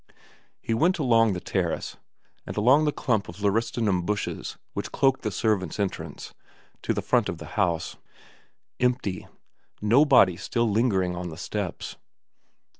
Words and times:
He 0.59 0.73
went 0.73 0.97
along 0.97 1.33
the 1.33 1.39
terrace, 1.39 1.95
and 2.47 2.57
round 2.57 2.87
the 2.87 2.91
clump 2.91 3.29
of 3.29 3.39
laurustinuB 3.39 4.03
bushes 4.03 4.57
which 4.73 4.91
cloaked 4.91 5.21
the 5.21 5.29
servants' 5.29 5.79
entrance, 5.79 6.33
to 6.81 6.91
the 6.95 7.03
front 7.03 7.29
of 7.29 7.37
the 7.37 7.45
house. 7.53 7.97
VERA 8.79 8.93
363 8.95 9.19
Empty. 9.25 9.35
Nobody 9.79 10.37
still 10.37 10.67
lingering 10.67 11.15
on 11.15 11.29
the 11.29 11.37
steps. 11.37 11.97